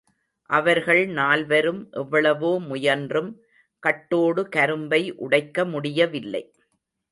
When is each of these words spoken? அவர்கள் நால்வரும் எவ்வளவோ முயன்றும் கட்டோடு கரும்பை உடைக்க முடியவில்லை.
அவர்கள் 0.49 1.01
நால்வரும் 1.09 1.89
எவ்வளவோ 1.91 2.51
முயன்றும் 2.61 3.29
கட்டோடு 3.83 4.43
கரும்பை 4.49 5.01
உடைக்க 5.17 5.65
முடியவில்லை. 5.65 6.43